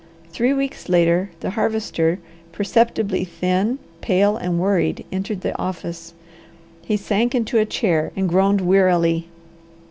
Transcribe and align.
Three 0.31 0.51
weeks 0.51 0.89
later 0.89 1.29
the 1.41 1.51
Harvester, 1.51 2.17
perceptibly 2.51 3.23
thin, 3.23 3.77
pale, 4.01 4.35
and 4.35 4.57
worried 4.59 5.05
entered 5.11 5.41
the 5.41 5.55
office. 5.59 6.15
He 6.81 6.97
sank 6.97 7.35
into 7.35 7.59
a 7.59 7.65
chair 7.65 8.11
and 8.15 8.27
groaned 8.27 8.61
wearily. 8.61 9.27